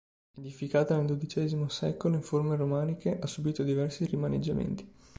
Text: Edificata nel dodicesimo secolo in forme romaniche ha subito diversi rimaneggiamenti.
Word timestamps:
Edificata 0.35 0.95
nel 0.97 1.05
dodicesimo 1.05 1.69
secolo 1.69 2.15
in 2.15 2.23
forme 2.23 2.55
romaniche 2.55 3.19
ha 3.19 3.27
subito 3.27 3.61
diversi 3.61 4.03
rimaneggiamenti. 4.07 4.91